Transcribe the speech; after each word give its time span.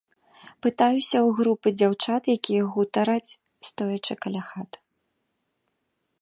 Пытаюся 0.65 1.17
ў 1.19 1.29
групы 1.39 1.67
дзяўчат, 1.79 2.23
якія 2.37 2.63
гутараць, 2.77 3.37
стоячы 3.69 4.13
каля 4.27 4.43
хат. 4.49 4.71